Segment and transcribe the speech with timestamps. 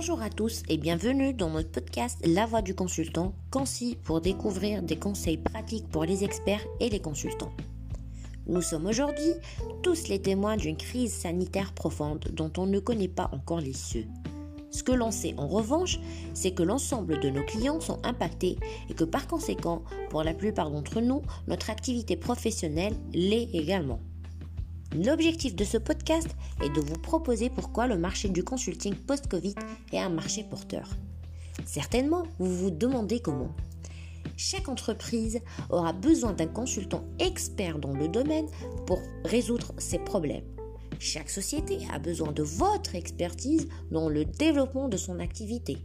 [0.00, 4.80] Bonjour à tous et bienvenue dans notre podcast La Voix du consultant, concis pour découvrir
[4.80, 7.50] des conseils pratiques pour les experts et les consultants.
[8.46, 9.32] Nous sommes aujourd'hui
[9.82, 14.06] tous les témoins d'une crise sanitaire profonde dont on ne connaît pas encore l'issue.
[14.70, 15.98] Ce que l'on sait en revanche,
[16.32, 18.56] c'est que l'ensemble de nos clients sont impactés
[18.88, 23.98] et que par conséquent, pour la plupart d'entre nous, notre activité professionnelle l'est également.
[24.96, 26.28] L'objectif de ce podcast
[26.62, 29.54] est de vous proposer pourquoi le marché du consulting post-Covid
[29.92, 30.88] est un marché porteur.
[31.66, 33.54] Certainement, vous vous demandez comment.
[34.38, 38.46] Chaque entreprise aura besoin d'un consultant expert dans le domaine
[38.86, 40.44] pour résoudre ses problèmes.
[40.98, 45.78] Chaque société a besoin de votre expertise dans le développement de son activité.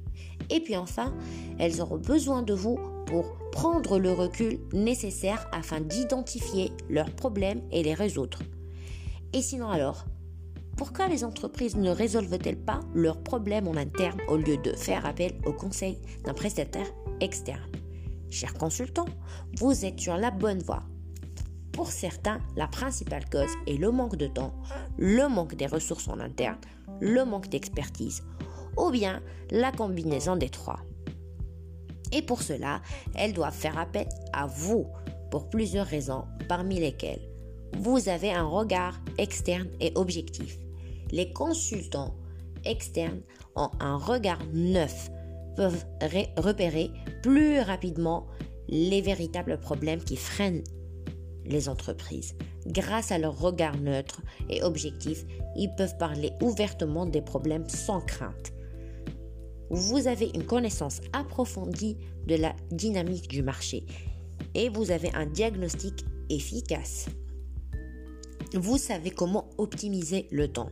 [0.49, 1.13] Et puis enfin,
[1.59, 7.83] elles auront besoin de vous pour prendre le recul nécessaire afin d'identifier leurs problèmes et
[7.83, 8.39] les résoudre.
[9.33, 10.05] Et sinon alors,
[10.77, 15.33] pourquoi les entreprises ne résolvent-elles pas leurs problèmes en interne au lieu de faire appel
[15.45, 16.85] au conseil d'un prestataire
[17.19, 17.71] externe?
[18.29, 19.07] Chers consultants,
[19.57, 20.83] vous êtes sur la bonne voie.
[21.71, 24.53] Pour certains, la principale cause est le manque de temps,
[24.97, 26.59] le manque des ressources en interne,
[27.01, 28.21] le manque d'expertise,
[28.77, 30.79] ou bien la combinaison des trois.
[32.11, 32.81] Et pour cela,
[33.15, 34.85] elles doivent faire appel à vous
[35.31, 37.32] pour plusieurs raisons, parmi lesquelles
[37.79, 40.57] vous avez un regard externe et objectif.
[41.11, 42.15] Les consultants
[42.65, 43.21] externes
[43.55, 45.09] ont un regard neuf,
[45.55, 45.85] peuvent
[46.37, 48.27] repérer plus rapidement
[48.69, 50.63] les véritables problèmes qui freinent
[51.45, 52.35] les entreprises.
[52.65, 58.53] Grâce à leur regard neutre et objectif, ils peuvent parler ouvertement des problèmes sans crainte.
[59.69, 63.85] Vous avez une connaissance approfondie de la dynamique du marché
[64.55, 67.07] et vous avez un diagnostic efficace.
[68.53, 70.69] Vous savez comment optimiser le temps.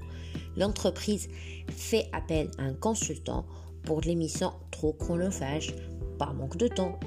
[0.56, 1.28] L'entreprise
[1.70, 3.46] fait appel à un consultant
[3.84, 5.74] pour l'émission trop chronophage,
[6.20, 7.00] par manque de temps,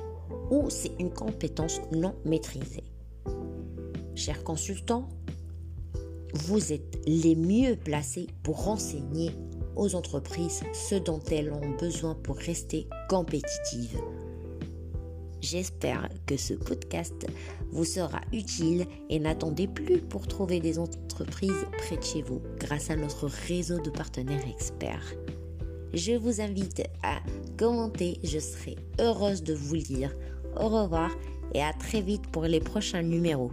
[0.51, 2.85] ou c'est une compétence non maîtrisée.
[4.17, 5.09] Chers consultants,
[6.35, 9.31] vous êtes les mieux placés pour renseigner
[9.77, 14.01] aux entreprises ce dont elles ont besoin pour rester compétitives.
[15.45, 17.27] J'espère que ce podcast
[17.71, 22.89] vous sera utile et n'attendez plus pour trouver des entreprises près de chez vous grâce
[22.89, 25.13] à notre réseau de partenaires experts.
[25.93, 27.19] Je vous invite à
[27.59, 30.15] commenter, je serai heureuse de vous lire.
[30.59, 31.11] Au revoir
[31.53, 33.51] et à très vite pour les prochains numéros.